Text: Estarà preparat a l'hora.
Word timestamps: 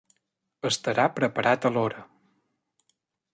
Estarà 0.69 1.05
preparat 1.19 1.67
a 1.69 1.73
l'hora. 1.77 2.01